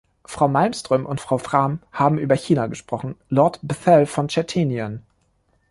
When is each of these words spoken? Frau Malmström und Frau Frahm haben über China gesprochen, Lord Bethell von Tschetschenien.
Frau 0.25 0.47
Malmström 0.47 1.05
und 1.05 1.21
Frau 1.21 1.37
Frahm 1.37 1.77
haben 1.91 2.17
über 2.17 2.33
China 2.33 2.65
gesprochen, 2.65 3.13
Lord 3.29 3.59
Bethell 3.61 4.07
von 4.07 4.29
Tschetschenien. 4.29 5.03